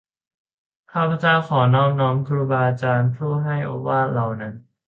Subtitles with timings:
[0.91, 4.53] ข้าพเจ้าขอนอบน้อมครูบาอาจารย์ผู้ให้โอวาทเหล่านั้น